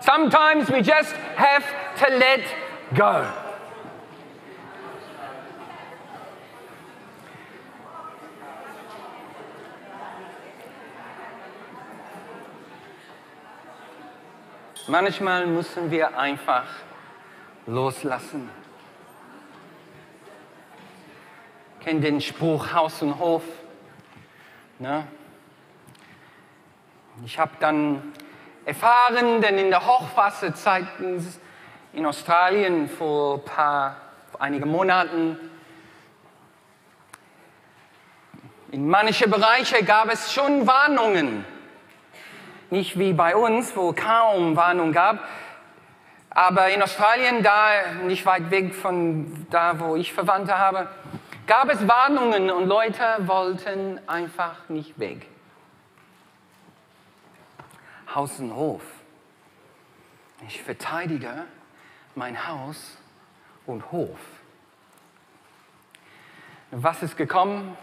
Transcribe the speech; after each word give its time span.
Sometimes 0.00 0.70
we 0.70 0.82
just 0.82 1.12
have 1.36 1.64
to 1.98 2.16
let 2.16 2.40
go. 2.94 3.30
Manchmal 14.86 15.46
müssen 15.46 15.90
wir 15.90 16.18
einfach 16.18 16.64
loslassen. 17.66 18.50
Kennt 21.80 22.02
den 22.02 22.20
Spruch 22.20 22.72
Haus 22.72 23.00
und 23.00 23.18
Hof? 23.18 23.42
Ne? 24.80 25.06
Ich 27.24 27.38
habe 27.38 27.52
dann 27.60 28.12
erfahren, 28.70 29.40
denn 29.40 29.58
in 29.58 29.70
der 29.70 29.84
Hochwasserzeit 29.84 30.86
in 31.92 32.06
Australien 32.06 32.88
vor, 32.88 33.44
paar, 33.44 33.96
vor 34.30 34.40
einigen 34.40 34.70
Monaten, 34.70 35.36
in 38.70 38.88
manchen 38.88 39.28
Bereichen 39.28 39.84
gab 39.84 40.12
es 40.12 40.32
schon 40.32 40.68
Warnungen. 40.68 41.44
Nicht 42.70 42.96
wie 42.96 43.12
bei 43.12 43.34
uns, 43.34 43.74
wo 43.74 43.92
kaum 43.92 44.54
Warnung 44.54 44.92
gab, 44.92 45.18
aber 46.30 46.68
in 46.68 46.80
Australien, 46.80 47.42
da 47.42 47.70
nicht 48.04 48.24
weit 48.24 48.52
weg 48.52 48.72
von 48.72 49.48
da, 49.50 49.80
wo 49.80 49.96
ich 49.96 50.12
Verwandte 50.12 50.56
habe, 50.56 50.86
gab 51.48 51.68
es 51.68 51.88
Warnungen 51.88 52.52
und 52.52 52.68
Leute 52.68 53.02
wollten 53.26 54.00
einfach 54.06 54.68
nicht 54.68 54.96
weg. 55.00 55.26
Haus 58.14 58.40
und 58.40 58.54
Hof. 58.54 58.82
Ich 60.46 60.62
verteidige 60.62 61.44
mein 62.14 62.48
Haus 62.48 62.96
und 63.66 63.92
Hof. 63.92 64.18
Was 66.70 67.02
ist 67.02 67.16
gekommen? 67.16 67.76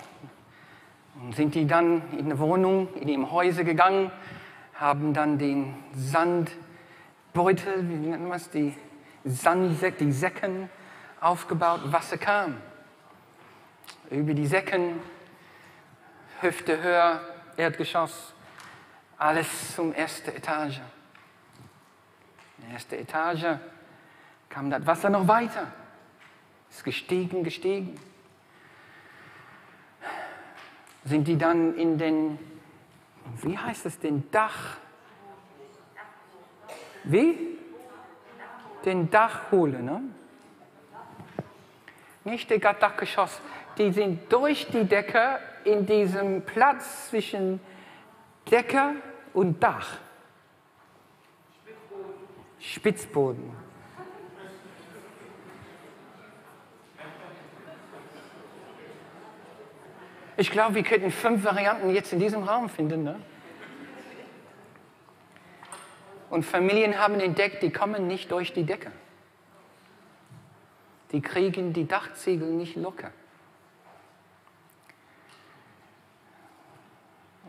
Sind 1.31 1.55
die 1.55 1.65
dann 1.65 2.01
in 2.11 2.25
eine 2.25 2.39
Wohnung, 2.39 2.93
in 2.95 3.07
die 3.07 3.17
Häuser 3.17 3.63
gegangen, 3.63 4.11
haben 4.75 5.13
dann 5.13 5.37
den 5.37 5.73
Sandbeutel, 5.95 7.89
wie 7.89 7.95
nennt 7.95 8.27
man 8.27 8.37
es, 8.37 8.49
die 8.49 8.75
Sandsäcke, 9.25 10.05
die 10.05 10.11
Säcken 10.11 10.69
aufgebaut, 11.19 11.81
Wasser 11.85 12.17
kam. 12.17 12.57
Über 14.09 14.33
die 14.33 14.45
Säcken, 14.45 14.99
Hüfte 16.41 16.81
höher, 16.81 17.21
Erdgeschoss, 17.57 18.33
alles 19.17 19.75
zum 19.75 19.93
ersten 19.93 20.29
Etage. 20.29 20.79
In 22.57 22.65
der 22.65 22.73
ersten 22.73 22.95
Etage 22.95 23.59
kam 24.49 24.69
das 24.69 24.85
Wasser 24.85 25.09
noch 25.09 25.27
weiter. 25.27 25.67
Ist 26.69 26.83
gestiegen, 26.83 27.43
gestiegen. 27.43 27.99
Sind 31.05 31.27
die 31.27 31.37
dann 31.37 31.75
in 31.75 31.97
den, 31.97 32.37
wie 33.41 33.57
heißt 33.57 33.85
es, 33.85 33.99
den 33.99 34.29
Dach? 34.31 34.77
Wie? 37.05 37.57
Den 38.83 39.09
Dachhole, 39.09 39.81
ne? 39.81 40.01
Nicht 42.25 42.49
der 42.49 42.59
Dachgeschoss. 42.59 43.41
Die 43.77 43.91
sind 43.93 44.31
durch 44.31 44.67
die 44.67 44.83
Decke 44.83 45.39
in 45.63 45.85
diesem 45.85 46.41
Platz 46.41 47.09
zwischen 47.09 47.61
Decke 48.51 48.95
und 49.37 49.61
Dach. 49.61 49.99
Spitzboden. 52.59 53.51
Ich 60.37 60.49
glaube, 60.49 60.73
wir 60.73 60.81
könnten 60.81 61.11
fünf 61.11 61.43
Varianten 61.43 61.91
jetzt 61.91 62.13
in 62.13 62.19
diesem 62.19 62.41
Raum 62.45 62.67
finden. 62.67 63.03
Ne? 63.03 63.19
Und 66.31 66.43
Familien 66.43 66.97
haben 66.97 67.19
entdeckt, 67.19 67.61
die 67.61 67.69
kommen 67.69 68.07
nicht 68.07 68.31
durch 68.31 68.53
die 68.53 68.63
Decke. 68.63 68.91
Die 71.11 71.21
kriegen 71.21 71.73
die 71.73 71.87
Dachziegel 71.87 72.49
nicht 72.49 72.75
locker. 72.75 73.11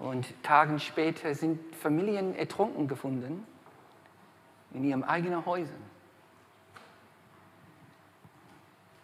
Und 0.08 0.42
Tagen 0.42 0.80
später 0.80 1.34
sind 1.34 1.76
Familien 1.76 2.34
ertrunken 2.34 2.88
gefunden 2.88 3.46
in 4.72 4.82
ihrem 4.82 5.02
eigenen 5.02 5.44
Häusern. 5.44 5.82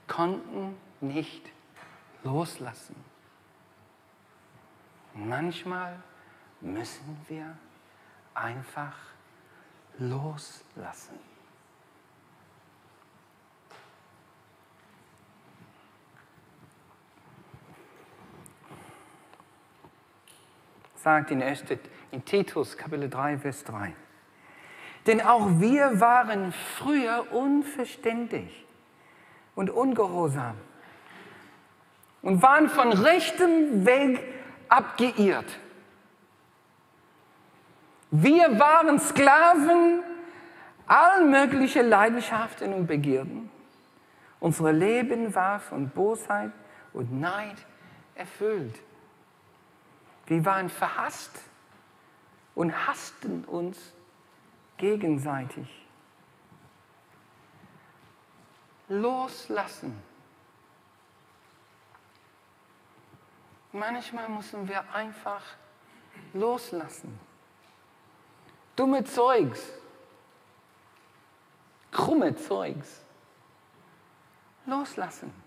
Konnten 0.09 0.75
nicht 1.03 1.43
loslassen. 2.23 2.97
Manchmal 5.13 6.03
müssen 6.63 7.19
wir 7.29 7.55
einfach 8.33 8.97
loslassen. 9.99 11.19
Sagt 21.05 21.31
in, 21.31 21.43
1, 21.43 21.65
in 22.13 22.25
Titus 22.25 22.79
Kapitel 22.79 23.11
3, 23.11 23.37
Vers 23.37 23.63
3. 23.65 23.93
Denn 25.07 25.21
auch 25.21 25.61
wir 25.61 26.01
waren 26.01 26.53
früher 26.53 27.31
unverständig 27.31 28.65
und 29.55 29.69
ungehorsam 29.69 30.55
und 32.23 32.41
waren 32.41 32.71
von 32.71 32.91
rechtem 32.91 33.85
Weg 33.85 34.19
abgeirrt. 34.71 35.59
Wir 38.11 38.59
waren 38.59 38.99
Sklaven 38.99 40.03
all 40.87 41.27
mögliche 41.27 41.83
Leidenschaften 41.83 42.73
und 42.73 42.87
Begierden. 42.87 43.51
Unser 44.41 44.73
Leben 44.73 45.35
war 45.35 45.61
von 45.61 45.91
Bosheit 45.91 46.53
und 46.95 47.21
Neid 47.21 47.57
erfüllt. 48.15 48.81
Wir 50.27 50.45
waren 50.45 50.71
verhasst 50.71 51.39
und 52.55 52.87
hassten 52.87 53.45
uns 53.45 53.79
gegenseitig. 54.79 55.69
Loslassen. 58.89 60.03
Manchmal 63.73 64.29
müssen 64.29 64.69
wir 64.69 64.85
einfach 64.95 65.43
loslassen. 66.33 67.19
Dumme 68.77 69.05
Zeugs, 69.05 69.61
krumme 71.91 72.37
Zeugs. 72.37 73.01
Loslassen. 74.67 75.44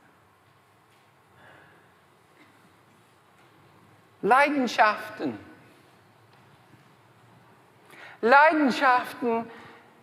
Leidenschaften. 4.22 5.38
Leidenschaften. 8.22 9.50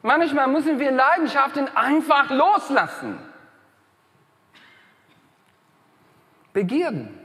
Manchmal 0.03 0.49
müssen 0.49 0.79
wir 0.79 0.91
Leidenschaften 0.91 1.69
einfach 1.77 2.31
loslassen. 2.31 3.19
Begierden. 6.53 7.19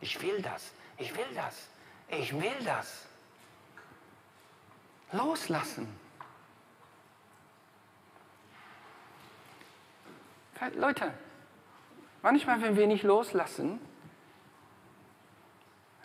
Ich 0.00 0.20
will 0.20 0.42
das, 0.42 0.72
ich 0.96 1.16
will 1.16 1.26
das, 1.34 1.68
ich 2.08 2.32
will 2.32 2.64
das. 2.64 3.06
Loslassen. 5.12 5.88
Leute, 10.74 11.12
manchmal, 12.22 12.60
wenn 12.60 12.76
wir 12.76 12.86
nicht 12.86 13.02
loslassen, 13.02 13.80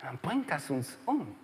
dann 0.00 0.18
bringt 0.18 0.50
das 0.50 0.70
uns 0.70 0.98
um. 1.06 1.34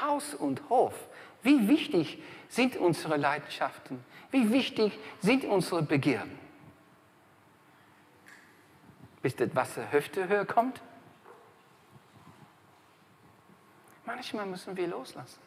Haus 0.00 0.34
und 0.34 0.68
Hof. 0.68 0.94
Wie 1.42 1.68
wichtig 1.68 2.22
sind 2.48 2.76
unsere 2.76 3.16
Leidenschaften? 3.16 4.04
Wie 4.30 4.50
wichtig 4.52 4.98
sind 5.20 5.44
unsere 5.44 5.82
Begierden? 5.82 6.38
Bis 9.22 9.34
das 9.36 9.54
Wasser 9.54 9.90
Hüftehöhe 9.92 10.44
kommt? 10.44 10.80
Manchmal 14.04 14.46
müssen 14.46 14.76
wir 14.76 14.88
loslassen. 14.88 15.40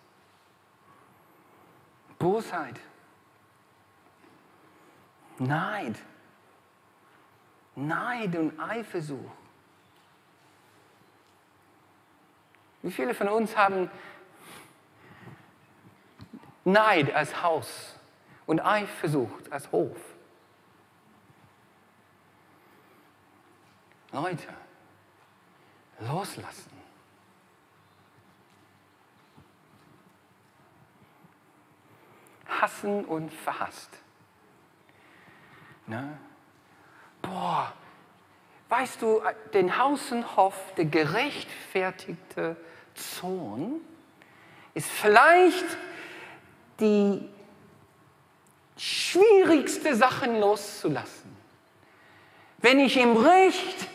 Bosheit. 2.19 2.79
Neid. 5.39 5.95
Neid 7.75 8.35
und 8.35 8.59
Eifersucht. 8.59 9.40
Wie 12.81 12.91
viele 12.91 13.13
von 13.13 13.27
uns 13.27 13.55
haben 13.55 13.89
Neid 16.63 17.13
als 17.13 17.41
Haus 17.41 17.95
und 18.45 18.59
Eifersucht 18.59 19.51
als 19.51 19.71
Hof. 19.71 19.97
Leute, 24.11 24.47
loslassen. 25.99 26.71
Hassen 32.47 33.05
und 33.05 33.33
verhasst. 33.33 33.89
Ne? 35.87 36.17
Boah, 37.21 37.73
weißt 38.69 39.01
du, 39.01 39.21
den 39.53 39.77
Hausenhof, 39.77 40.73
der 40.75 40.85
gerechtfertigte 40.85 42.55
Zorn, 42.95 43.81
ist 44.73 44.89
vielleicht 44.89 45.65
die 46.79 47.27
schwierigste 48.77 49.95
Sache 49.95 50.29
loszulassen. 50.31 51.35
Wenn 52.59 52.79
ich 52.79 52.97
im 52.97 53.17
Recht 53.17 53.87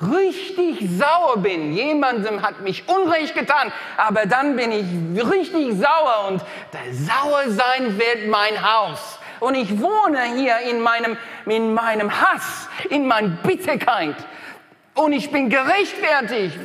richtig 0.00 0.88
sauer 0.96 1.38
bin, 1.38 1.72
jemandem 1.72 2.42
hat 2.42 2.60
mich 2.60 2.88
Unrecht 2.88 3.34
getan, 3.34 3.72
aber 3.96 4.26
dann 4.26 4.56
bin 4.56 4.70
ich 4.70 5.24
richtig 5.24 5.76
sauer 5.78 6.28
und 6.28 6.42
das 6.72 7.06
Sauersein 7.06 7.98
wird 7.98 8.28
mein 8.28 8.62
Haus. 8.62 9.18
Und 9.40 9.54
ich 9.54 9.80
wohne 9.80 10.22
hier 10.36 10.58
in 10.70 10.80
meinem, 10.80 11.16
in 11.46 11.74
meinem 11.74 12.10
Hass, 12.10 12.68
in 12.90 13.06
meiner 13.06 13.28
Bitterkeit. 13.28 14.16
Und 14.94 15.12
ich 15.12 15.30
bin 15.30 15.48
gerechtfertigt. 15.48 16.58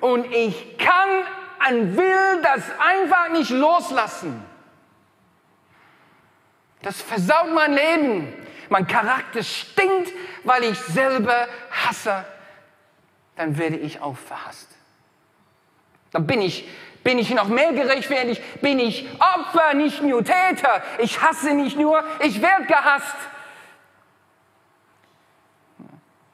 Und 0.00 0.32
ich 0.32 0.78
kann 0.78 1.24
und 1.68 1.96
will 1.96 2.42
das 2.42 2.62
einfach 2.78 3.28
nicht 3.30 3.50
loslassen. 3.50 4.44
Das 6.82 7.00
versaut 7.02 7.52
mein 7.52 7.74
Leben. 7.74 8.32
Mein 8.70 8.86
Charakter 8.86 9.42
stinkt, 9.42 10.12
weil 10.44 10.64
ich 10.64 10.78
selber 10.78 11.48
hasse. 11.70 12.24
Dann 13.36 13.58
werde 13.58 13.76
ich 13.76 14.00
auch 14.00 14.16
verhasst. 14.16 14.68
Dann 16.12 16.26
bin 16.26 16.40
ich, 16.40 16.68
bin 17.02 17.18
ich 17.18 17.30
noch 17.30 17.48
mehr 17.48 17.72
gerechtfertigt, 17.72 18.42
bin 18.60 18.78
ich 18.78 19.08
Opfer, 19.14 19.74
nicht 19.74 20.02
nur 20.02 20.24
Täter. 20.24 20.82
Ich 20.98 21.20
hasse 21.20 21.52
nicht 21.52 21.76
nur, 21.76 22.02
ich 22.20 22.40
werde 22.40 22.64
gehasst. 22.66 23.16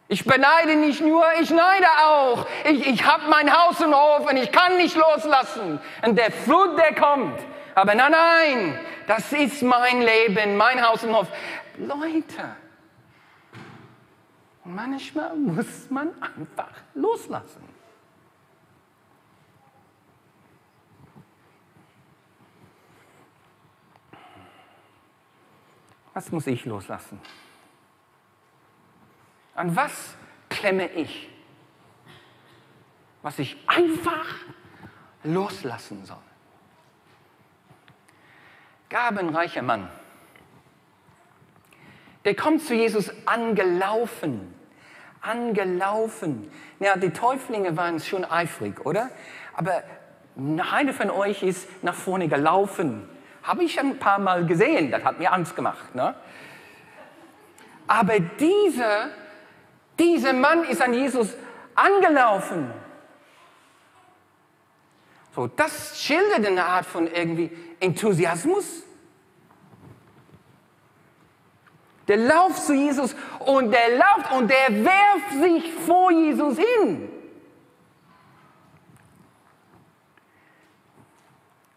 Ich 0.08 0.24
beneide 0.24 0.76
nicht 0.76 1.00
nur, 1.00 1.24
ich 1.40 1.50
neide 1.50 1.86
auch. 2.04 2.46
Ich, 2.64 2.86
ich 2.86 3.04
habe 3.04 3.28
mein 3.28 3.52
Haus 3.52 3.80
und 3.80 3.92
Hof 3.92 4.30
und 4.30 4.36
ich 4.36 4.52
kann 4.52 4.76
nicht 4.76 4.96
loslassen. 4.96 5.80
Und 6.04 6.16
der 6.16 6.30
Flut, 6.30 6.78
der 6.78 6.94
kommt. 6.94 7.40
Aber 7.74 7.94
nein, 7.94 8.12
nein, 8.12 8.78
das 9.08 9.32
ist 9.32 9.62
mein 9.62 10.02
Leben, 10.02 10.56
mein 10.56 10.86
Haus 10.86 11.02
und 11.02 11.14
Hof. 11.14 11.26
Leute, 11.76 12.56
manchmal 14.64 15.34
muss 15.34 15.90
man 15.90 16.10
einfach 16.22 16.70
loslassen. 16.94 17.68
Was 26.14 26.32
muss 26.32 26.46
ich 26.46 26.64
loslassen? 26.64 27.20
An 29.56 29.74
was 29.74 30.14
klemme 30.48 30.88
ich? 30.92 31.28
Was 33.22 33.38
ich 33.38 33.56
einfach 33.66 34.26
loslassen 35.24 36.04
soll. 36.04 36.16
Gabenreicher 38.88 39.62
Mann. 39.62 39.88
Der 42.24 42.36
kommt 42.36 42.62
zu 42.62 42.74
Jesus 42.74 43.10
angelaufen. 43.26 44.54
Angelaufen. 45.22 46.50
Ja, 46.78 46.96
die 46.96 47.10
Täuflinge 47.10 47.76
waren 47.76 47.98
schon 47.98 48.24
eifrig, 48.24 48.84
oder? 48.84 49.10
Aber 49.54 49.82
eine 50.36 50.92
von 50.92 51.10
euch 51.10 51.42
ist 51.42 51.82
nach 51.82 51.94
vorne 51.94 52.28
gelaufen. 52.28 53.08
Habe 53.42 53.64
ich 53.64 53.80
ein 53.80 53.98
paar 53.98 54.18
Mal 54.18 54.44
gesehen. 54.44 54.90
Das 54.90 55.02
hat 55.02 55.18
mir 55.18 55.32
Angst 55.32 55.56
gemacht. 55.56 55.94
Ne? 55.94 56.14
Aber 57.86 58.20
dieser 58.20 59.10
dieser 59.98 60.32
Mann 60.32 60.64
ist 60.64 60.82
an 60.82 60.94
Jesus 60.94 61.34
angelaufen. 61.74 62.70
So, 65.34 65.46
das 65.46 66.00
schildert 66.02 66.46
eine 66.46 66.64
Art 66.64 66.86
von 66.86 67.06
irgendwie 67.06 67.50
Enthusiasmus. 67.78 68.82
Der 72.08 72.16
lauft 72.16 72.62
zu 72.62 72.72
Jesus 72.72 73.14
und 73.40 73.70
der 73.70 73.98
lauft 73.98 74.32
und 74.32 74.48
der 74.48 74.84
werft 74.84 75.32
sich 75.42 75.74
vor 75.74 76.10
Jesus 76.12 76.56
hin. 76.56 77.08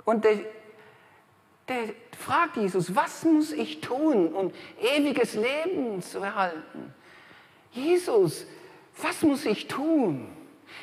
Und 0.06 0.24
der, 0.24 0.40
der 1.68 1.94
fragt 2.18 2.58
Jesus, 2.58 2.96
was 2.96 3.26
muss 3.26 3.52
ich 3.52 3.82
tun, 3.82 4.34
um 4.34 4.52
ewiges 4.80 5.34
Leben 5.34 6.02
zu 6.02 6.20
erhalten? 6.20 6.94
Jesus, 7.72 8.46
was 9.02 9.22
muss 9.22 9.46
ich 9.46 9.68
tun? 9.68 10.28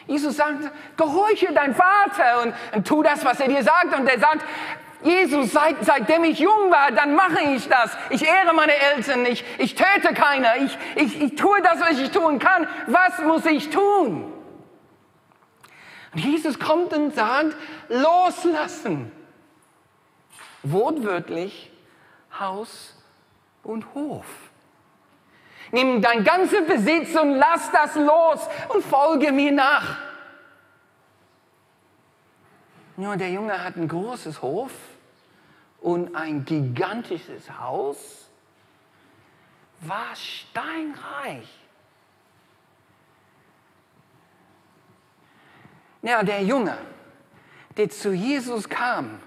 Jesus 0.07 0.37
sagt, 0.37 0.71
gehorche 0.97 1.53
dein 1.53 1.75
Vater 1.75 2.43
und, 2.43 2.55
und 2.75 2.87
tu 2.87 3.03
das, 3.03 3.25
was 3.25 3.41
er 3.41 3.49
dir 3.49 3.63
sagt. 3.63 3.99
Und 3.99 4.07
er 4.07 4.19
sagt, 4.19 4.45
Jesus, 5.03 5.53
seit, 5.53 5.85
seitdem 5.85 6.25
ich 6.25 6.39
jung 6.39 6.71
war, 6.71 6.91
dann 6.93 7.15
mache 7.15 7.41
ich 7.55 7.69
das. 7.69 7.97
Ich 8.11 8.27
ehre 8.27 8.53
meine 8.55 8.75
Eltern, 8.75 9.27
ich, 9.27 9.45
ich 9.59 9.75
töte 9.75 10.15
keiner, 10.15 10.57
ich, 10.57 10.77
ich, 10.97 11.21
ich 11.21 11.35
tue 11.35 11.61
das, 11.63 11.81
was 11.81 11.99
ich 11.99 12.11
tun 12.11 12.39
kann. 12.39 12.67
Was 12.87 13.19
muss 13.21 13.45
ich 13.47 13.71
tun? 13.71 14.33
Und 16.13 16.25
Jesus 16.25 16.59
kommt 16.59 16.93
und 16.95 17.15
sagt, 17.15 17.57
loslassen. 17.89 19.13
Wortwörtlich 20.63 21.71
Haus 22.39 22.97
und 23.63 23.95
Hof. 23.95 24.27
Nimm 25.77 26.01
dein 26.01 26.25
ganzer 26.25 26.63
Besitz 26.63 27.15
und 27.17 27.35
lass 27.35 27.71
das 27.71 27.97
los 27.97 28.49
und 28.71 28.83
folge 28.83 29.31
mir 29.31 29.53
nach. 29.53 29.99
Nur 32.97 33.19
der 33.19 33.29
Junge 33.29 33.63
hat 33.63 33.77
ein 33.77 33.87
großes 33.87 34.41
Hof 34.41 34.73
und 35.83 36.17
ein 36.17 36.47
gigantisches 36.47 37.51
Haus, 37.61 38.31
war 39.83 40.17
steinreich. 40.17 41.47
Ja, 46.01 46.23
der 46.23 46.43
Junge, 46.43 46.79
der 47.77 47.91
zu 47.91 48.15
Jesus 48.15 48.67
kam, 48.71 49.21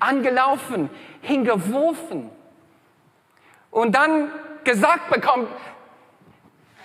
angelaufen, 0.00 0.90
hingeworfen 1.20 2.30
und 3.70 3.92
dann 3.92 4.32
gesagt 4.64 5.08
bekommt, 5.10 5.48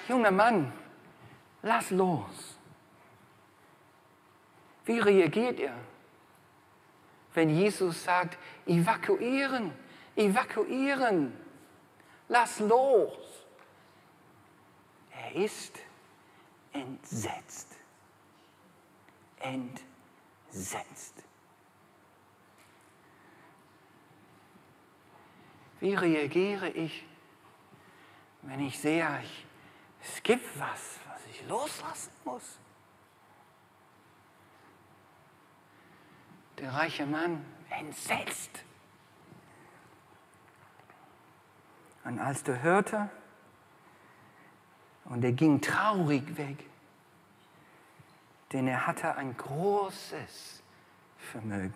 junger 0.09 0.31
Mann, 0.31 0.73
lass 1.61 1.91
los. 1.91 2.57
Wie 4.85 4.99
reagiert 4.99 5.59
ihr, 5.59 5.73
wenn 7.35 7.49
Jesus 7.49 8.03
sagt, 8.03 8.37
evakuieren, 8.65 9.71
evakuieren, 10.15 11.33
lass 12.27 12.59
los? 12.59 13.45
Er 15.11 15.35
ist 15.35 15.77
entsetzt. 16.73 17.77
Entsetzt. 19.39 21.23
Wie 25.79 25.93
reagiere 25.93 26.69
ich, 26.69 27.05
wenn 28.41 28.59
ich 28.61 28.79
sehe, 28.79 29.07
ich 29.23 29.45
es 30.13 30.23
gibt 30.23 30.59
was, 30.59 30.99
was 31.07 31.21
ich 31.29 31.47
loslassen 31.47 32.11
muss. 32.25 32.59
Der 36.57 36.73
reiche 36.73 37.05
Mann 37.05 37.45
entsetzt. 37.69 38.63
Und 42.03 42.19
als 42.19 42.43
der 42.43 42.61
hörte, 42.61 43.09
und 45.05 45.23
er 45.23 45.31
ging 45.31 45.61
traurig 45.61 46.37
weg, 46.37 46.65
denn 48.51 48.67
er 48.67 48.85
hatte 48.87 49.15
ein 49.15 49.35
großes 49.37 50.63
Vermögen. 51.17 51.73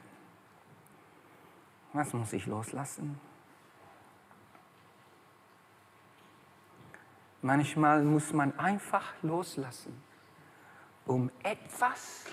Was 1.94 2.14
muss 2.14 2.34
ich 2.34 2.46
loslassen? 2.46 3.20
Manchmal 7.44 8.04
muss 8.04 8.32
man 8.32 8.58
einfach 8.58 9.04
loslassen, 9.22 10.02
um 11.06 11.30
etwas 11.44 12.24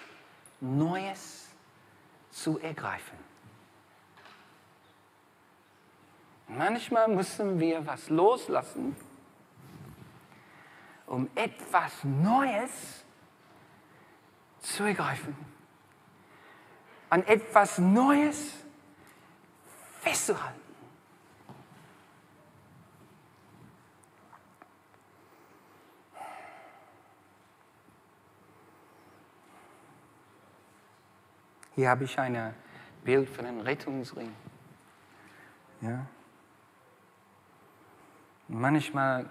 Neues 0.60 1.48
zu 2.30 2.60
ergreifen. 2.60 3.18
Manchmal 6.46 7.08
müssen 7.08 7.58
wir 7.58 7.84
was 7.84 8.08
loslassen, 8.08 8.94
um 11.08 11.28
etwas 11.34 12.04
Neues 12.04 13.04
zu 14.60 14.84
ergreifen. 14.84 15.36
An 17.08 17.24
etwas 17.26 17.78
Neues 17.78 18.52
festzuhalten. 20.00 20.59
Hier 31.74 31.88
habe 31.88 32.04
ich 32.04 32.18
ein 32.18 32.54
Bild 33.04 33.28
von 33.28 33.46
einem 33.46 33.60
Rettungsring. 33.60 34.32
Ja. 35.80 36.06
Manchmal 38.48 39.30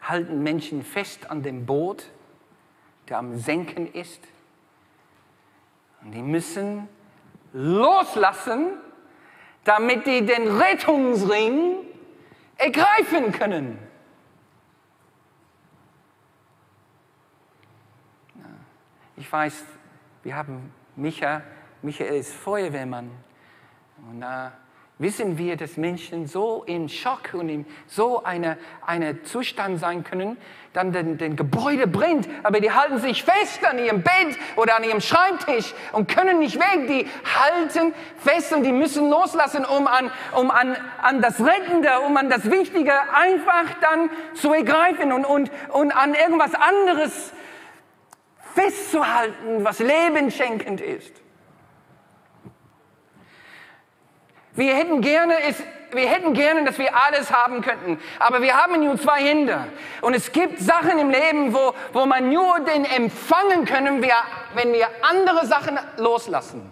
halten 0.00 0.42
Menschen 0.42 0.82
fest 0.82 1.30
an 1.30 1.42
dem 1.42 1.66
Boot, 1.66 2.10
der 3.08 3.18
am 3.18 3.36
Senken 3.36 3.92
ist. 3.92 4.22
Und 6.02 6.12
die 6.12 6.22
müssen 6.22 6.88
loslassen, 7.52 8.78
damit 9.64 10.06
die 10.06 10.24
den 10.24 10.56
Rettungsring 10.56 11.76
ergreifen 12.56 13.32
können. 13.32 13.78
Ich 19.30 19.32
weiß, 19.32 19.62
wir 20.24 20.34
haben 20.34 20.72
Micha, 20.96 21.42
Michael 21.82 22.18
ist 22.18 22.34
Feuerwehrmann. 22.34 23.12
Und 24.10 24.22
da 24.22 24.50
wissen 24.98 25.38
wir, 25.38 25.56
dass 25.56 25.76
Menschen 25.76 26.26
so 26.26 26.64
im 26.66 26.88
Schock 26.88 27.34
und 27.34 27.48
in 27.48 27.64
so 27.86 28.24
einem 28.24 28.56
eine 28.84 29.22
Zustand 29.22 29.78
sein 29.78 30.02
können, 30.02 30.36
dann 30.72 30.90
den, 30.90 31.16
den 31.16 31.36
Gebäude 31.36 31.86
brennt, 31.86 32.28
aber 32.42 32.58
die 32.58 32.72
halten 32.72 32.98
sich 32.98 33.22
fest 33.22 33.64
an 33.64 33.78
ihrem 33.78 34.02
Bett 34.02 34.36
oder 34.56 34.76
an 34.76 34.82
ihrem 34.82 35.00
Schreibtisch 35.00 35.74
und 35.92 36.08
können 36.08 36.40
nicht 36.40 36.56
weg. 36.56 36.88
Die 36.88 37.06
halten 37.38 37.94
fest 38.16 38.52
und 38.52 38.64
die 38.64 38.72
müssen 38.72 39.08
loslassen, 39.08 39.64
um 39.64 39.86
an, 39.86 40.10
um 40.34 40.50
an, 40.50 40.76
an 41.00 41.22
das 41.22 41.38
Rettende, 41.38 42.00
um 42.00 42.16
an 42.16 42.30
das 42.30 42.50
Wichtige 42.50 42.94
einfach 43.12 43.74
dann 43.80 44.10
zu 44.34 44.52
ergreifen 44.52 45.12
und, 45.12 45.24
und, 45.24 45.52
und 45.68 45.92
an 45.92 46.14
irgendwas 46.14 46.52
anderes 46.56 47.32
festzuhalten, 48.54 49.64
was 49.64 49.78
lebenschenkend 49.78 50.80
ist. 50.80 51.12
Wir 54.52 54.74
hätten 54.74 55.00
gerne, 55.00 55.34
es, 55.48 55.62
wir 55.92 56.08
hätten 56.08 56.34
gerne, 56.34 56.64
dass 56.64 56.78
wir 56.78 56.94
alles 56.94 57.32
haben 57.32 57.62
könnten, 57.62 57.98
aber 58.18 58.42
wir 58.42 58.56
haben 58.56 58.82
nur 58.84 59.00
zwei 59.00 59.22
Hände. 59.22 59.66
Und 60.02 60.14
es 60.14 60.32
gibt 60.32 60.58
Sachen 60.58 60.98
im 60.98 61.10
Leben, 61.10 61.54
wo, 61.54 61.72
wo 61.92 62.04
man 62.06 62.30
nur 62.30 62.60
den 62.60 62.84
empfangen 62.84 63.64
können, 63.64 64.02
wenn 64.02 64.72
wir 64.72 64.88
andere 65.02 65.46
Sachen 65.46 65.78
loslassen. 65.96 66.70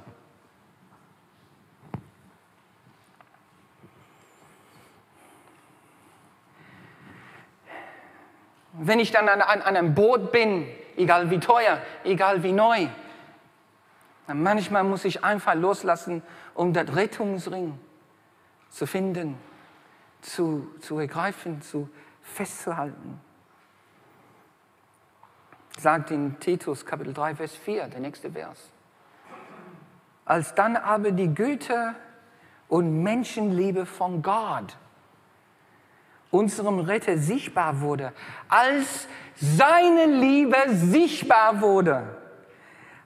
Wenn 8.80 9.00
ich 9.00 9.10
dann 9.10 9.28
an, 9.28 9.40
an, 9.40 9.62
an 9.62 9.76
einem 9.76 9.94
Boot 9.94 10.30
bin, 10.30 10.68
egal 10.98 11.30
wie 11.30 11.40
teuer, 11.40 11.78
egal 12.04 12.42
wie 12.42 12.52
neu, 12.52 12.88
dann 14.26 14.42
manchmal 14.42 14.84
muss 14.84 15.06
ich 15.06 15.24
einfach 15.24 15.54
loslassen 15.54 16.22
um 16.54 16.72
den 16.72 16.88
Rettungsring 16.88 17.78
zu 18.68 18.86
finden, 18.86 19.38
zu, 20.20 20.68
zu 20.80 20.98
ergreifen, 20.98 21.62
zu 21.62 21.88
festzuhalten. 22.20 23.20
Sagt 25.78 26.10
in 26.10 26.38
Titus 26.40 26.84
Kapitel 26.84 27.14
3, 27.14 27.36
Vers 27.36 27.54
4, 27.54 27.86
der 27.86 28.00
nächste 28.00 28.30
Vers. 28.32 28.70
Als 30.24 30.54
dann 30.54 30.76
aber 30.76 31.12
die 31.12 31.32
Güte 31.32 31.94
und 32.66 33.02
Menschenliebe 33.02 33.86
von 33.86 34.20
Gott, 34.20 34.76
unserem 36.30 36.78
Retter, 36.80 37.18
sichtbar 37.18 37.80
wurde, 37.80 38.12
als 38.48 39.08
seine 39.36 40.06
Liebe 40.06 40.56
sichtbar 40.68 41.60
wurde, 41.60 42.16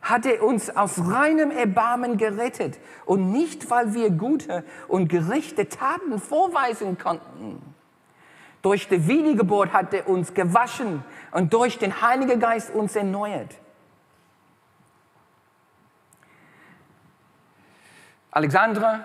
hat 0.02 0.26
er 0.26 0.42
uns 0.42 0.74
aus 0.76 0.98
reinem 0.98 1.50
Erbarmen 1.52 2.16
gerettet 2.16 2.78
und 3.04 3.30
nicht, 3.30 3.70
weil 3.70 3.94
wir 3.94 4.10
gute 4.10 4.64
und 4.88 5.08
gerechte 5.08 5.68
Taten 5.68 6.18
vorweisen 6.18 6.98
konnten. 6.98 7.62
Durch 8.62 8.88
die 8.88 9.06
Wiedergeburt 9.06 9.72
hat 9.72 9.94
er 9.94 10.08
uns 10.08 10.34
gewaschen 10.34 11.04
und 11.30 11.52
durch 11.52 11.78
den 11.78 12.00
Heiligen 12.02 12.40
Geist 12.40 12.70
uns 12.70 12.96
erneuert. 12.96 13.58
Alexandra, 18.30 19.00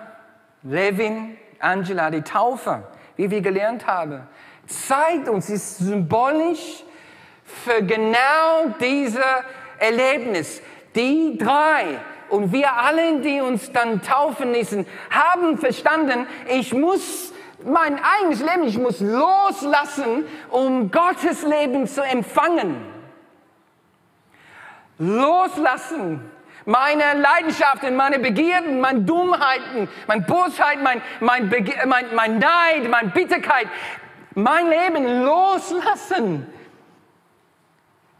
Levin, 0.62 1.36
Angela, 1.58 2.10
die 2.10 2.22
Taufe, 2.22 2.84
wie 3.18 3.30
wir 3.30 3.42
gelernt 3.42 3.86
haben, 3.86 4.22
zeigt 4.66 5.28
uns, 5.28 5.50
ist 5.50 5.78
symbolisch 5.78 6.84
für 7.44 7.82
genau 7.82 8.74
dieses 8.80 9.18
Erlebnis. 9.78 10.62
Die 10.94 11.36
drei 11.36 11.98
und 12.30 12.52
wir 12.52 12.72
alle, 12.72 13.20
die 13.20 13.40
uns 13.40 13.72
dann 13.72 14.00
taufen 14.00 14.52
ließen, 14.52 14.86
haben 15.10 15.58
verstanden, 15.58 16.26
ich 16.48 16.72
muss 16.72 17.32
mein 17.64 17.98
eigenes 18.00 18.40
Leben, 18.40 18.64
ich 18.64 18.78
muss 18.78 19.00
loslassen, 19.00 20.24
um 20.50 20.90
Gottes 20.90 21.42
Leben 21.42 21.86
zu 21.88 22.02
empfangen. 22.02 22.76
Loslassen. 24.98 26.37
Meine 26.68 27.14
Leidenschaften, 27.14 27.96
meine 27.96 28.18
Begierden, 28.18 28.78
meine 28.78 29.00
Dummheiten, 29.00 29.88
meine 30.06 30.20
Bosheit, 30.20 30.82
mein, 30.82 31.00
mein, 31.18 31.50
mein, 31.86 32.14
mein 32.14 32.38
Neid, 32.38 32.90
meine 32.90 33.08
Bitterkeit, 33.08 33.68
mein 34.34 34.68
Leben 34.68 35.24
loslassen, 35.24 36.46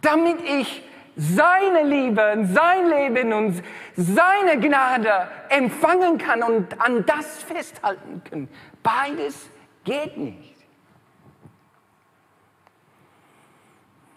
damit 0.00 0.40
ich 0.40 0.82
seine 1.14 1.82
Liebe, 1.82 2.48
sein 2.50 2.88
Leben 2.88 3.34
und 3.34 3.62
seine 3.96 4.58
Gnade 4.58 5.28
empfangen 5.50 6.16
kann 6.16 6.42
und 6.42 6.80
an 6.80 7.04
das 7.04 7.42
festhalten 7.42 8.22
kann. 8.30 8.48
Beides 8.82 9.50
geht 9.84 10.16
nicht. 10.16 10.56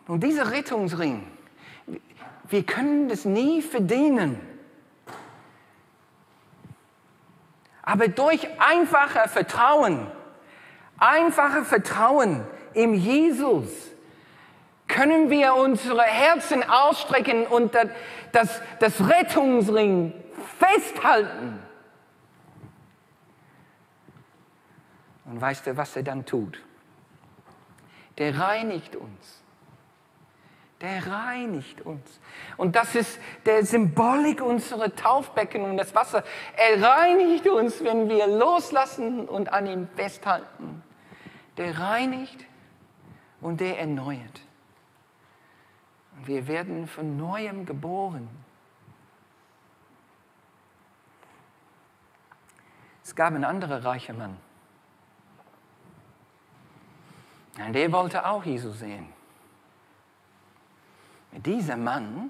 Und 0.07 0.23
dieser 0.23 0.49
Rettungsring, 0.49 1.27
wir 2.51 2.65
können 2.65 3.09
das 3.09 3.25
nie 3.25 3.61
verdienen. 3.61 4.39
Aber 7.81 8.07
durch 8.07 8.47
einfache 8.59 9.27
Vertrauen, 9.27 10.07
einfache 10.97 11.63
Vertrauen 11.65 12.45
im 12.73 12.93
Jesus, 12.93 13.69
können 14.87 15.29
wir 15.29 15.55
unsere 15.55 16.03
Herzen 16.03 16.63
ausstrecken 16.69 17.47
und 17.47 17.73
das, 18.33 18.61
das 18.79 19.09
Rettungsring 19.09 20.13
festhalten. 20.59 21.59
Und 25.25 25.39
weißt 25.39 25.67
du, 25.67 25.77
was 25.77 25.95
er 25.95 26.03
dann 26.03 26.25
tut? 26.25 26.61
Der 28.17 28.37
reinigt 28.37 28.97
uns. 28.97 29.40
Der 30.81 31.05
reinigt 31.05 31.81
uns. 31.81 32.19
Und 32.57 32.75
das 32.75 32.95
ist 32.95 33.19
der 33.45 33.63
Symbolik 33.63 34.41
unserer 34.41 34.93
Taufbecken 34.95 35.61
und 35.61 35.77
das 35.77 35.93
Wasser. 35.93 36.23
Er 36.57 36.81
reinigt 36.81 37.47
uns, 37.47 37.83
wenn 37.83 38.09
wir 38.09 38.25
loslassen 38.25 39.27
und 39.27 39.53
an 39.53 39.67
ihm 39.67 39.87
festhalten. 39.95 40.81
Der 41.57 41.79
reinigt 41.79 42.45
und 43.41 43.61
der 43.61 43.79
erneuert. 43.79 44.41
Wir 46.25 46.47
werden 46.47 46.87
von 46.87 47.15
neuem 47.15 47.65
geboren. 47.65 48.27
Es 53.03 53.15
gab 53.15 53.33
einen 53.33 53.43
anderen 53.43 53.83
reichen 53.83 54.17
Mann. 54.17 54.37
Und 57.57 57.73
der 57.73 57.91
wollte 57.91 58.25
auch 58.25 58.43
Jesus 58.43 58.79
sehen. 58.79 59.20
Dieser 61.31 61.77
Mann, 61.77 62.29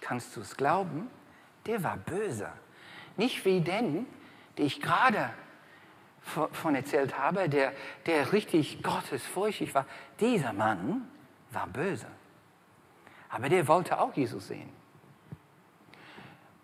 kannst 0.00 0.36
du 0.36 0.40
es 0.40 0.56
glauben, 0.56 1.10
der 1.66 1.82
war 1.82 1.96
böse. 1.96 2.48
Nicht 3.16 3.44
wie 3.44 3.60
den, 3.60 4.06
den 4.56 4.66
ich 4.66 4.80
gerade 4.80 5.30
von 6.20 6.74
erzählt 6.74 7.18
habe, 7.18 7.48
der, 7.48 7.72
der 8.06 8.32
richtig 8.32 8.82
gottesfurchtig 8.82 9.74
war. 9.74 9.86
Dieser 10.20 10.52
Mann 10.52 11.08
war 11.50 11.66
böse. 11.66 12.08
Aber 13.28 13.48
der 13.48 13.68
wollte 13.68 13.98
auch 14.00 14.14
Jesus 14.14 14.48
sehen. 14.48 14.70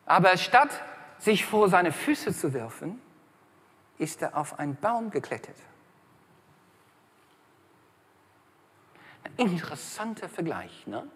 Aber 0.07 0.37
statt 0.37 0.83
sich 1.19 1.45
vor 1.45 1.69
seine 1.69 1.93
Füße 1.93 2.35
zu 2.35 2.53
werfen, 2.53 3.01
ist 3.99 4.23
er 4.23 4.37
auf 4.37 4.59
einen 4.59 4.75
Baum 4.77 5.11
geklettert. 5.11 5.57
Ein 9.25 9.33
interessanter 9.37 10.29
Vergleich, 10.29 10.87
ne? 10.87 11.07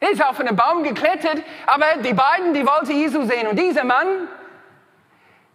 Er 0.00 0.10
ist 0.10 0.24
auf 0.24 0.38
einen 0.38 0.54
Baum 0.54 0.82
geklettert, 0.82 1.42
aber 1.66 1.86
die 2.04 2.14
beiden, 2.14 2.54
die 2.54 2.66
wollten 2.66 2.92
Jesus 2.92 3.26
sehen. 3.26 3.48
Und 3.48 3.58
dieser 3.58 3.84
Mann, 3.84 4.28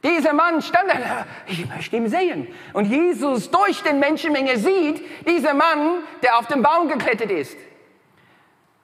dieser 0.04 0.34
Mann 0.34 0.62
stand 0.62 0.90
da, 0.90 1.26
ich 1.48 1.68
möchte 1.68 1.96
ihn 1.96 2.10
sehen. 2.10 2.48
Und 2.74 2.86
Jesus 2.86 3.50
durch 3.50 3.82
den 3.84 4.00
Menschenmenge 4.00 4.58
sieht, 4.58 5.02
dieser 5.28 5.54
Mann, 5.54 6.04
der 6.22 6.38
auf 6.38 6.48
den 6.48 6.62
Baum 6.62 6.90
geklettert 6.90 7.32
ist. 7.32 7.58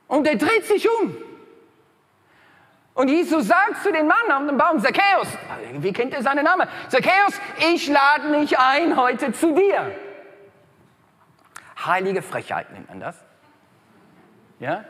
Und 0.08 0.26
er 0.28 0.38
dreht 0.38 0.66
sich 0.66 0.88
um. 0.90 1.16
Und 2.94 3.10
Jesus 3.10 3.48
sagt 3.48 3.84
zu 3.84 3.92
dem 3.92 4.08
Mann 4.08 4.32
auf 4.32 4.46
dem 4.46 4.58
Baum, 4.58 4.80
Zacchaeus, 4.80 5.28
wie 5.74 5.94
kennt 5.94 6.14
er 6.14 6.22
seinen 6.22 6.44
Namen? 6.44 6.68
Zacchaeus, 6.90 7.40
ich 7.74 7.88
lade 7.88 8.28
mich 8.30 8.58
ein 8.58 8.98
heute 8.98 9.32
zu 9.32 9.54
dir. 9.54 9.92
Heilige 11.86 12.22
Frechheit 12.22 12.72
nennt 12.72 12.90
man 12.90 13.00
das. 13.00 13.16
Ja? 14.60 14.84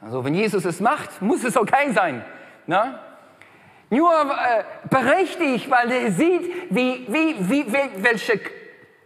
Also 0.00 0.24
wenn 0.24 0.34
Jesus 0.34 0.64
es 0.64 0.80
macht, 0.80 1.20
muss 1.20 1.44
es 1.44 1.56
okay 1.56 1.92
sein. 1.92 2.24
Ne? 2.66 2.98
Nur 3.90 4.12
äh, 4.12 4.64
berechtigt, 4.90 5.70
weil 5.70 5.90
er 5.90 6.12
sieht, 6.12 6.70
wie, 6.70 7.06
wie, 7.08 7.36
wie, 7.38 7.64
welche 8.02 8.40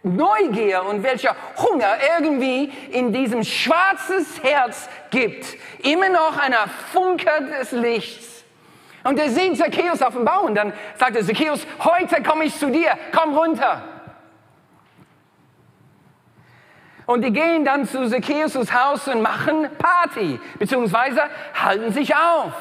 Neugier 0.03 0.85
und 0.85 1.03
welcher 1.05 1.37
Hunger 1.57 1.95
irgendwie 2.19 2.73
in 2.91 3.13
diesem 3.13 3.45
schwarzes 3.45 4.43
Herz 4.43 4.89
gibt. 5.11 5.57
Immer 5.85 6.09
noch 6.09 6.37
einer 6.39 6.67
Funke 6.93 7.31
des 7.61 7.71
Lichts. 7.73 8.45
Und 9.05 9.19
er 9.19 9.31
sieht 9.31 9.57
Zacchaeus 9.57 10.03
auf 10.03 10.15
dem 10.15 10.25
Baum 10.25 10.47
und 10.47 10.55
dann 10.55 10.73
sagt 10.97 11.17
er, 11.17 11.25
Zacchaeus, 11.25 11.67
heute 11.81 12.23
komme 12.23 12.45
ich 12.45 12.57
zu 12.57 12.71
dir, 12.71 12.99
komm 13.13 13.37
runter. 13.37 13.83
Und 17.13 17.21
die 17.21 17.31
gehen 17.31 17.63
dann 17.67 17.87
zu 17.87 18.09
Zacchaeus 18.09 18.73
Haus 18.73 19.07
und 19.07 19.21
machen 19.21 19.69
Party, 19.77 20.41
beziehungsweise 20.59 21.21
halten 21.55 21.93
sich 21.93 22.15
auf. 22.17 22.55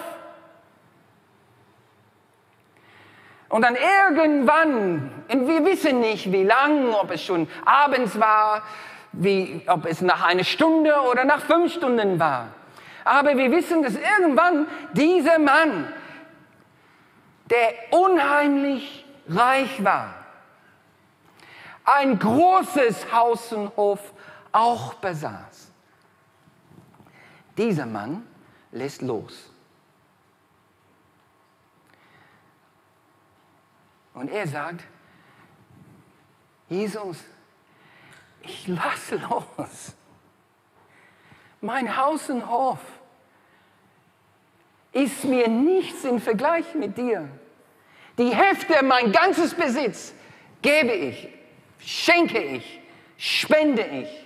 Und 3.47 3.61
dann 3.61 3.77
irgendwann, 3.77 5.09
wir 5.29 5.63
wissen 5.63 6.01
nicht 6.01 6.33
wie 6.33 6.43
lang, 6.43 6.93
ob 6.93 7.11
es 7.11 7.23
schon 7.23 7.47
abends 7.63 8.19
war, 8.19 8.63
wie, 9.13 9.61
ob 9.67 9.85
es 9.85 10.01
nach 10.01 10.25
einer 10.25 10.43
Stunde 10.43 10.95
oder 11.09 11.23
nach 11.23 11.39
fünf 11.39 11.73
Stunden 11.73 12.19
war. 12.19 12.47
Aber 13.05 13.37
wir 13.37 13.51
wissen, 13.51 13.81
dass 13.83 13.93
irgendwann 13.95 14.67
dieser 14.91 15.39
Mann, 15.39 15.87
der 17.49 17.73
unheimlich 17.91 19.05
reich 19.29 19.81
war, 19.81 20.13
ein 21.85 22.19
großes 22.19 23.13
Haus 23.13 23.53
und 23.53 23.71
Hof 23.77 24.01
auch 24.51 24.95
besaß. 24.95 25.71
Dieser 27.57 27.85
Mann 27.85 28.25
lässt 28.71 29.01
los. 29.01 29.51
Und 34.13 34.29
er 34.29 34.47
sagt, 34.47 34.83
Jesus, 36.69 37.17
ich 38.41 38.67
lasse 38.67 39.17
los. 39.17 39.93
Mein 41.61 41.95
Haus 41.95 42.29
und 42.29 42.47
Hof 42.49 42.79
ist 44.91 45.23
mir 45.23 45.47
nichts 45.47 46.03
im 46.03 46.19
Vergleich 46.19 46.73
mit 46.75 46.97
dir. 46.97 47.29
Die 48.17 48.35
Hälfte, 48.35 48.83
mein 48.83 49.11
ganzes 49.11 49.53
Besitz, 49.53 50.13
gebe 50.61 50.91
ich, 50.91 51.29
schenke 51.79 52.39
ich, 52.39 52.81
spende 53.17 53.83
ich. 53.83 54.20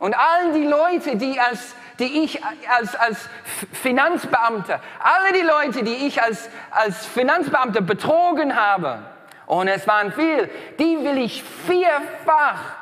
Und 0.00 0.14
all 0.14 0.52
die 0.54 0.66
Leute, 0.66 1.16
die, 1.16 1.38
als, 1.38 1.76
die 1.98 2.24
ich 2.24 2.40
als, 2.68 2.96
als 2.96 3.28
Finanzbeamter, 3.72 4.80
alle 4.98 5.32
die 5.34 5.46
Leute, 5.46 5.84
die 5.84 6.06
ich 6.06 6.20
als, 6.20 6.48
als 6.70 7.06
Finanzbeamter 7.06 7.82
betrogen 7.82 8.56
habe, 8.56 9.04
und 9.46 9.66
es 9.68 9.86
waren 9.86 10.12
viel, 10.12 10.48
die 10.78 11.04
will 11.04 11.18
ich 11.18 11.42
vierfach 11.42 12.76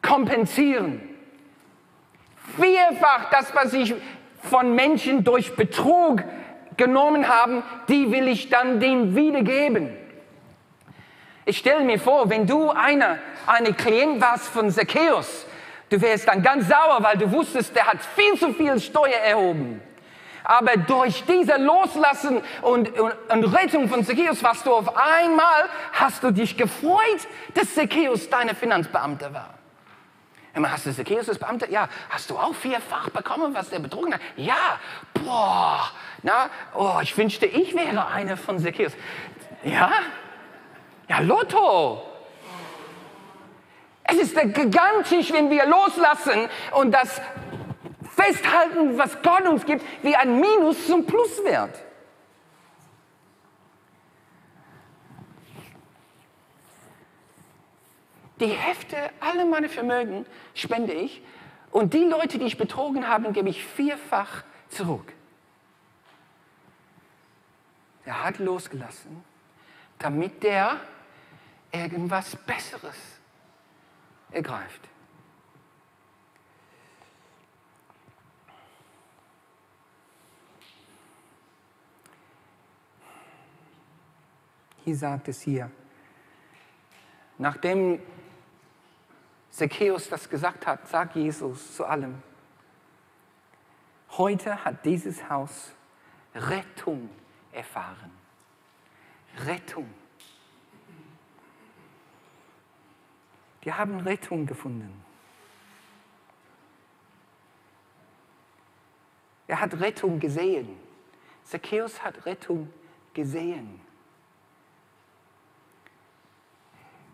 kompensieren. 0.00 1.02
Vierfach 2.56 3.30
das, 3.30 3.52
was 3.54 3.72
ich 3.72 3.94
von 4.44 4.74
Menschen 4.74 5.24
durch 5.24 5.56
Betrug 5.56 6.22
genommen 6.76 7.28
habe, 7.28 7.62
die 7.88 8.10
will 8.10 8.28
ich 8.28 8.48
dann 8.48 8.80
denen 8.80 9.16
wiedergeben. 9.16 9.94
Ich 11.44 11.58
stelle 11.58 11.84
mir 11.84 11.98
vor, 11.98 12.30
wenn 12.30 12.46
du 12.46 12.70
einer, 12.70 13.18
eine 13.46 13.72
Klient 13.72 14.20
warst 14.20 14.46
von 14.48 14.70
Zacchaeus, 14.70 15.46
Du 15.90 16.00
wärst 16.00 16.28
dann 16.28 16.42
ganz 16.42 16.68
sauer, 16.68 16.98
weil 17.00 17.18
du 17.18 17.30
wusstest, 17.30 17.74
der 17.74 17.86
hat 17.86 17.98
viel 18.16 18.38
zu 18.38 18.54
viel 18.54 18.78
Steuer 18.80 19.18
erhoben. 19.18 19.82
Aber 20.44 20.76
durch 20.76 21.24
diese 21.24 21.56
Loslassen 21.56 22.40
und, 22.62 22.98
und, 22.98 23.12
und 23.28 23.44
Rettung 23.54 23.88
von 23.88 24.04
Zacchaeus 24.04 24.42
warst 24.42 24.66
du 24.66 24.72
auf 24.72 24.96
einmal, 24.96 25.68
hast 25.92 26.22
du 26.22 26.30
dich 26.30 26.56
gefreut, 26.56 27.26
dass 27.54 27.74
Zacchaeus 27.74 28.30
deine 28.30 28.54
Finanzbeamte 28.54 29.34
war. 29.34 29.54
Immer 30.54 30.72
hast 30.72 30.86
du 30.86 30.92
Zacchaeus 30.92 31.28
als 31.28 31.38
Beamter? 31.38 31.68
Ja. 31.70 31.88
Hast 32.08 32.30
du 32.30 32.36
auch 32.36 32.54
vierfach 32.54 33.10
bekommen, 33.10 33.54
was 33.54 33.70
der 33.70 33.78
betrogen 33.78 34.14
hat? 34.14 34.20
Ja. 34.36 34.78
Boah. 35.14 35.90
Na, 36.22 36.50
oh, 36.74 36.98
ich 37.02 37.16
wünschte, 37.16 37.46
ich 37.46 37.74
wäre 37.74 38.06
einer 38.08 38.36
von 38.36 38.58
Zacchaeus. 38.58 38.92
Ja? 39.62 39.90
Ja, 41.08 41.20
Lotto. 41.20 42.09
Es 44.10 44.18
ist 44.18 44.34
gigantisch, 44.54 45.32
wenn 45.32 45.50
wir 45.50 45.66
loslassen 45.66 46.48
und 46.72 46.90
das 46.90 47.20
festhalten, 48.16 48.98
was 48.98 49.22
Gott 49.22 49.46
uns 49.46 49.64
gibt, 49.64 49.84
wie 50.02 50.16
ein 50.16 50.40
Minus 50.40 50.86
zum 50.86 51.06
Plus 51.06 51.44
wird. 51.44 51.70
Die 58.40 58.46
Hälfte 58.46 58.96
aller 59.20 59.44
meine 59.44 59.68
Vermögen 59.68 60.26
spende 60.54 60.92
ich 60.92 61.22
und 61.70 61.94
die 61.94 62.04
Leute, 62.04 62.38
die 62.38 62.46
ich 62.46 62.58
betrogen 62.58 63.06
habe, 63.06 63.32
gebe 63.32 63.48
ich 63.50 63.64
vierfach 63.64 64.42
zurück. 64.70 65.12
Er 68.06 68.24
hat 68.24 68.38
losgelassen, 68.38 69.22
damit 69.98 70.42
der 70.42 70.80
irgendwas 71.70 72.34
Besseres 72.34 73.19
ergreift. 74.30 74.88
Hier 84.84 84.96
sagt 84.96 85.28
es 85.28 85.42
hier, 85.42 85.70
nachdem 87.38 88.00
Zacchaeus 89.50 90.08
das 90.08 90.28
gesagt 90.28 90.66
hat, 90.66 90.88
sagt 90.88 91.16
Jesus 91.16 91.76
zu 91.76 91.84
allem, 91.84 92.22
heute 94.16 94.64
hat 94.64 94.84
dieses 94.84 95.28
Haus 95.28 95.72
Rettung 96.34 97.10
erfahren. 97.52 98.10
Rettung. 99.44 99.92
Die 103.64 103.72
haben 103.72 104.00
Rettung 104.00 104.46
gefunden. 104.46 105.04
Er 109.46 109.60
hat 109.60 109.78
Rettung 109.80 110.20
gesehen. 110.20 110.78
Zacchaeus 111.44 112.02
hat 112.02 112.24
Rettung 112.24 112.72
gesehen. 113.12 113.80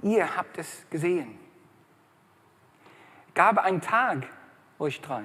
Ihr 0.02 0.36
habt 0.36 0.58
es 0.58 0.84
gesehen. 0.90 1.38
Gab 3.34 3.58
einen 3.58 3.80
Tag, 3.80 4.26
euch 4.78 5.00
drei, 5.00 5.24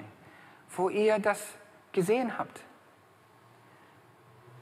wo 0.70 0.90
ihr 0.90 1.20
das 1.20 1.54
gesehen 1.92 2.38
habt. 2.38 2.64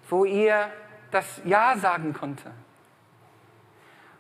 Wo 0.09 0.25
ihr 0.25 0.71
das 1.11 1.41
Ja 1.45 1.77
sagen 1.77 2.13
konnte. 2.13 2.51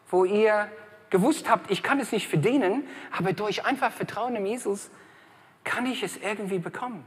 Wo 0.09 0.25
ihr 0.25 0.71
gewusst 1.09 1.49
habt, 1.49 1.71
ich 1.71 1.83
kann 1.83 1.99
es 1.99 2.11
nicht 2.11 2.27
verdienen, 2.27 2.87
aber 3.11 3.33
durch 3.33 3.65
einfach 3.65 3.91
Vertrauen 3.91 4.35
in 4.35 4.45
Jesus 4.45 4.89
kann 5.63 5.85
ich 5.85 6.03
es 6.03 6.17
irgendwie 6.17 6.59
bekommen. 6.59 7.05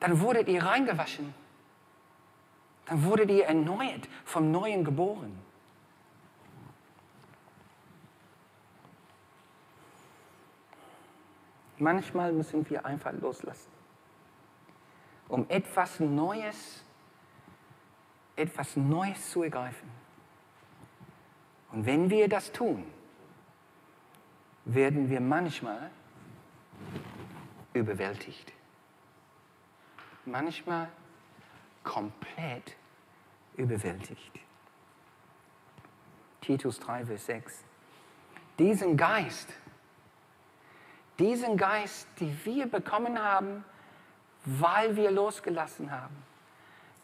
Dann 0.00 0.20
wurdet 0.20 0.48
ihr 0.48 0.62
reingewaschen. 0.62 1.34
Dann 2.86 3.04
wurdet 3.04 3.30
ihr 3.30 3.46
erneuert, 3.46 4.08
vom 4.24 4.52
Neuen 4.52 4.84
geboren. 4.84 5.36
Manchmal 11.78 12.32
müssen 12.32 12.68
wir 12.70 12.86
einfach 12.86 13.12
loslassen. 13.12 13.76
um 15.28 15.44
etwas 15.48 16.00
Neues, 16.00 16.84
etwas 18.36 18.76
Neues 18.76 19.30
zu 19.30 19.42
ergreifen. 19.42 20.05
Und 21.72 21.86
wenn 21.86 22.10
wir 22.10 22.28
das 22.28 22.52
tun, 22.52 22.84
werden 24.64 25.10
wir 25.10 25.20
manchmal 25.20 25.90
überwältigt. 27.72 28.52
Manchmal 30.24 30.88
komplett 31.84 32.76
überwältigt. 33.56 34.32
Titus 36.40 36.78
3, 36.80 37.06
Vers 37.06 37.26
6. 37.26 37.64
Diesen 38.58 38.96
Geist, 38.96 39.52
diesen 41.18 41.56
Geist, 41.56 42.08
den 42.20 42.38
wir 42.44 42.66
bekommen 42.66 43.18
haben, 43.22 43.64
weil 44.44 44.96
wir 44.96 45.10
losgelassen 45.10 45.90
haben, 45.90 46.16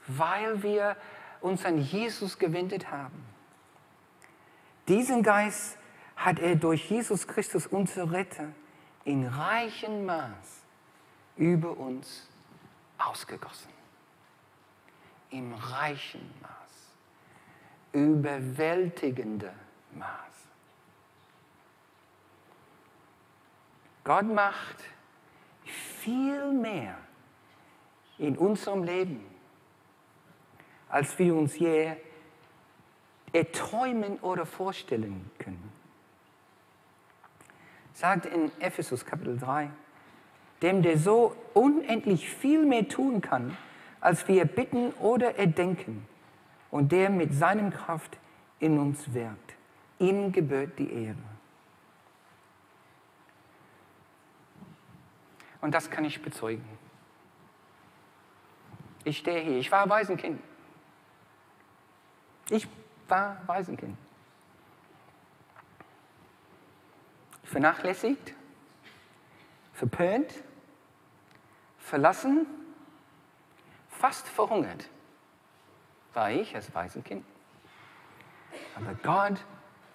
weil 0.06 0.62
wir 0.62 0.96
uns 1.40 1.64
an 1.64 1.78
Jesus 1.78 2.38
gewendet 2.38 2.90
haben. 2.90 3.31
Diesen 4.92 5.22
Geist 5.22 5.78
hat 6.16 6.38
er 6.38 6.54
durch 6.54 6.90
Jesus 6.90 7.26
Christus, 7.26 7.66
unser 7.66 8.12
Retter, 8.12 8.52
in 9.06 9.26
reichem 9.26 10.04
Maß 10.04 10.64
über 11.38 11.78
uns 11.78 12.28
ausgegossen. 12.98 13.72
Im 15.30 15.54
reichen 15.54 16.30
Maß, 16.42 16.92
überwältigende 17.92 19.54
Maß. 19.94 20.10
Gott 24.04 24.26
macht 24.26 24.76
viel 26.02 26.52
mehr 26.52 26.98
in 28.18 28.36
unserem 28.36 28.84
Leben, 28.84 29.24
als 30.90 31.18
wir 31.18 31.34
uns 31.34 31.58
je 31.58 31.96
erträumen 33.32 34.18
oder 34.18 34.46
vorstellen 34.46 35.30
können. 35.38 35.72
Sagt 37.94 38.26
in 38.26 38.50
Ephesus 38.60 39.04
Kapitel 39.04 39.38
3, 39.38 39.70
dem 40.62 40.82
der 40.82 40.98
so 40.98 41.36
unendlich 41.54 42.28
viel 42.28 42.64
mehr 42.64 42.88
tun 42.88 43.20
kann, 43.20 43.56
als 44.00 44.26
wir 44.28 44.44
bitten 44.44 44.92
oder 44.94 45.36
erdenken, 45.36 46.06
und 46.70 46.90
der 46.90 47.10
mit 47.10 47.34
seinem 47.34 47.70
Kraft 47.70 48.16
in 48.58 48.78
uns 48.78 49.12
wirkt. 49.12 49.54
Ihm 49.98 50.32
gebührt 50.32 50.78
die 50.78 50.90
Ehre. 50.90 51.16
Und 55.60 55.74
das 55.74 55.90
kann 55.90 56.04
ich 56.04 56.22
bezeugen. 56.22 56.64
Ich 59.04 59.18
stehe 59.18 59.40
hier, 59.40 59.58
ich 59.58 59.70
war 59.70 59.88
Waisenkind. 59.88 60.40
Ich 62.50 62.66
war 63.12 63.36
Waisenkind. 63.46 63.94
Vernachlässigt, 67.44 68.32
verpönt, 69.74 70.32
verlassen, 71.76 72.46
fast 73.90 74.26
verhungert 74.26 74.88
war 76.14 76.30
ich 76.30 76.54
als 76.54 76.74
Waisenkind. 76.74 77.22
Aber 78.76 78.94
Gott 78.94 79.44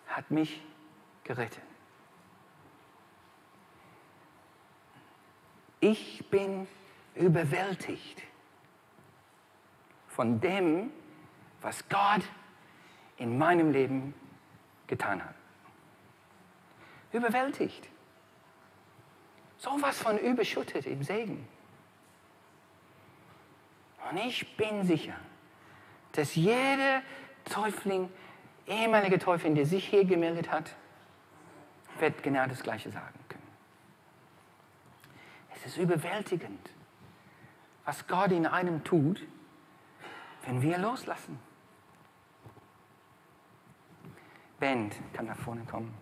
hat 0.07 0.29
mich 0.29 0.63
gerettet. 1.23 1.63
Ich 5.79 6.29
bin 6.29 6.67
überwältigt 7.15 8.21
von 10.07 10.39
dem, 10.39 10.91
was 11.61 11.89
Gott 11.89 12.21
in 13.17 13.37
meinem 13.37 13.71
Leben 13.71 14.13
getan 14.87 15.23
hat. 15.23 15.35
Überwältigt. 17.11 17.87
So 19.57 19.71
was 19.81 19.99
von 19.99 20.17
überschüttet 20.17 20.85
im 20.85 21.03
Segen. 21.03 21.47
Und 24.09 24.17
ich 24.17 24.55
bin 24.55 24.83
sicher, 24.85 25.15
dass 26.13 26.35
jeder 26.35 27.01
Täufling, 27.45 28.09
ehemalige 28.67 29.19
Täufling, 29.19 29.55
der 29.55 29.65
sich 29.65 29.87
hier 29.87 30.05
gemeldet 30.05 30.51
hat, 30.51 30.75
wird 31.99 32.21
genau 32.23 32.45
das 32.47 32.61
Gleiche 32.61 32.91
sagen 32.91 33.19
können. 33.27 33.47
Es 35.55 35.65
ist 35.65 35.77
überwältigend, 35.77 36.69
was 37.85 38.07
Gott 38.07 38.31
in 38.31 38.45
einem 38.45 38.83
tut, 38.83 39.25
wenn 40.45 40.61
wir 40.61 40.77
loslassen. 40.77 41.39
Band 44.59 44.95
kann 45.13 45.27
nach 45.27 45.37
vorne 45.37 45.63
kommen. 45.65 45.93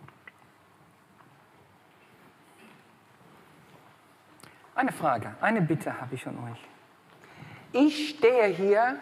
Eine 4.76 4.92
Frage, 4.92 5.34
eine 5.42 5.62
Bitte 5.62 6.00
habe 6.00 6.16
ich 6.16 6.28
an 6.28 6.38
euch. 6.52 6.60
Ich 7.72 8.10
stehe 8.10 8.48
hier 8.48 9.00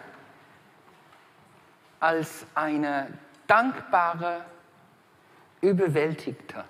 als 2.00 2.46
eine 2.54 3.18
dankbare, 3.46 4.44
überwältigte. 5.60 6.64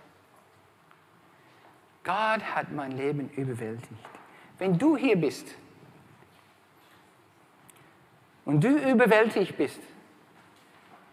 Gott 2.02 2.42
hat 2.54 2.70
mein 2.72 2.92
Leben 2.92 3.30
überwältigt. 3.30 4.08
Wenn 4.58 4.78
du 4.78 4.96
hier 4.96 5.16
bist 5.16 5.54
und 8.44 8.62
du 8.62 8.68
überwältigt 8.68 9.56
bist 9.56 9.80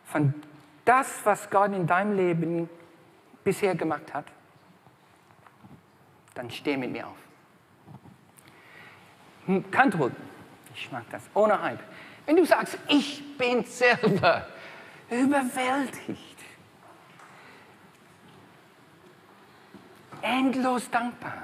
von 0.05 0.33
das, 0.91 1.25
was 1.25 1.49
Gott 1.49 1.71
in 1.71 1.87
deinem 1.87 2.17
Leben 2.17 2.69
bisher 3.45 3.75
gemacht 3.75 4.13
hat, 4.13 4.25
dann 6.33 6.51
steh 6.51 6.75
mit 6.75 6.91
mir 6.91 7.07
auf. 7.07 7.15
Kann 9.71 9.89
drücken. 9.89 10.21
Ich 10.75 10.91
mag 10.91 11.03
das. 11.09 11.23
Ohne 11.33 11.61
Hype. 11.61 11.79
Wenn 12.25 12.35
du 12.35 12.45
sagst, 12.45 12.77
ich 12.89 13.37
bin 13.37 13.63
selber 13.63 14.45
überwältigt, 15.09 16.37
endlos 20.21 20.89
dankbar. 20.89 21.43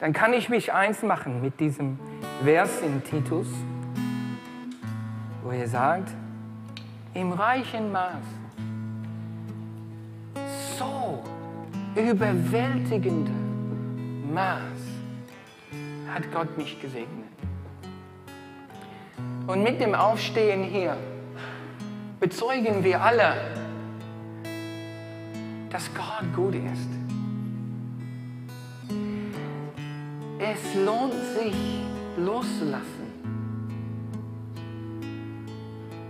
Dann 0.00 0.14
kann 0.14 0.32
ich 0.32 0.48
mich 0.48 0.72
eins 0.72 1.02
machen 1.02 1.42
mit 1.42 1.60
diesem 1.60 1.98
Vers 2.42 2.80
in 2.80 3.04
Titus, 3.04 3.46
wo 5.42 5.50
er 5.50 5.68
sagt, 5.68 6.10
im 7.12 7.32
reichen 7.32 7.92
Maß, 7.92 8.24
so 10.78 11.22
überwältigende 11.94 13.32
Maß 14.32 14.60
hat 16.14 16.32
Gott 16.32 16.56
mich 16.56 16.80
gesegnet. 16.80 17.28
Und 19.46 19.62
mit 19.62 19.80
dem 19.82 19.94
Aufstehen 19.94 20.62
hier 20.62 20.96
bezeugen 22.20 22.82
wir 22.82 23.02
alle, 23.02 23.34
dass 25.68 25.90
Gott 25.94 26.34
gut 26.34 26.54
ist. 26.54 26.99
Es 30.42 30.74
lohnt 30.74 31.12
sich 31.12 31.54
loszulassen. 32.16 33.10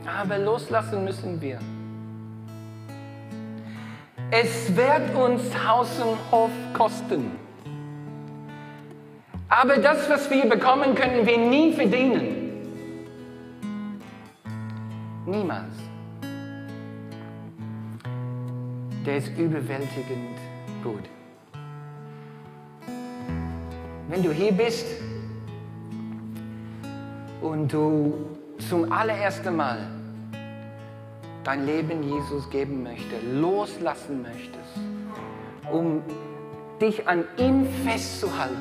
Aber 0.07 0.38
loslassen 0.38 1.05
müssen 1.05 1.40
wir. 1.40 1.59
Es 4.31 4.77
wird 4.77 5.12
uns 5.16 5.43
Haus 5.66 5.99
und 5.99 6.16
Hof 6.31 6.53
kosten. 6.75 7.33
Aber 9.49 9.79
das, 9.79 10.09
was 10.09 10.31
wir 10.31 10.49
bekommen, 10.49 10.95
können 10.95 11.27
wir 11.27 11.37
nie 11.37 11.73
verdienen. 11.73 12.62
Niemals. 15.27 15.75
Der 19.05 19.16
ist 19.16 19.37
überwältigend 19.37 20.38
gut. 20.85 21.20
Wenn 24.11 24.25
du 24.25 24.33
hier 24.33 24.51
bist 24.51 24.87
und 27.40 27.73
du 27.73 28.12
zum 28.68 28.90
allerersten 28.90 29.55
Mal 29.55 29.79
dein 31.44 31.64
Leben 31.64 32.03
Jesus 32.03 32.51
geben 32.51 32.83
möchtest, 32.83 33.23
loslassen 33.33 34.23
möchtest, 34.23 34.81
um 35.70 36.03
dich 36.81 37.07
an 37.07 37.25
ihm 37.37 37.64
festzuhalten, 37.87 38.57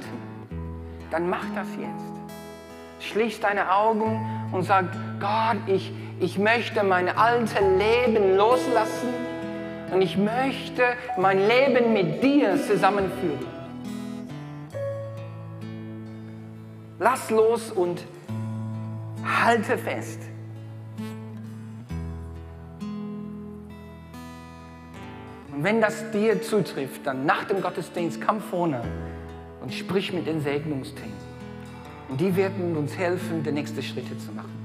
dann 1.09 1.27
mach 1.27 1.45
das 1.55 1.67
jetzt. 1.79 3.09
Schließ 3.12 3.39
deine 3.39 3.73
Augen 3.73 4.23
und 4.51 4.62
sag, 4.62 4.85
Gott, 5.19 5.57
ich, 5.65 5.91
ich 6.19 6.38
möchte 6.38 6.83
mein 6.83 7.09
altes 7.09 7.55
Leben 7.59 8.38
loslassen 8.38 9.15
und 9.91 10.03
ich 10.03 10.15
möchte 10.15 10.83
mein 11.17 11.39
Leben 11.39 11.91
mit 11.91 12.21
dir 12.21 12.55
zusammenführen. 12.55 13.59
Lass 16.99 17.29
los 17.29 17.71
und 17.71 18.05
halte 19.23 19.77
fest. 19.77 20.19
Und 25.53 25.63
wenn 25.63 25.79
das 25.79 26.12
dir 26.12 26.41
zutrifft, 26.41 27.07
dann 27.07 27.25
nach 27.25 27.45
dem 27.45 27.62
Gottesdienst 27.62 28.19
komm 28.25 28.41
vorne 28.41 28.81
und 29.62 29.73
sprich 29.73 30.12
mit 30.12 30.27
den 30.27 30.41
Segnungsteam. 30.41 31.13
Und 32.09 32.19
die 32.19 32.35
werden 32.35 32.75
uns 32.75 32.97
helfen, 32.97 33.43
die 33.43 33.51
nächsten 33.51 33.81
Schritte 33.81 34.17
zu 34.17 34.31
machen. 34.31 34.59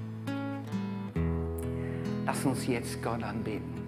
Lass 2.26 2.44
uns 2.44 2.66
jetzt 2.66 3.02
Gott 3.02 3.22
anbeten. 3.22 3.83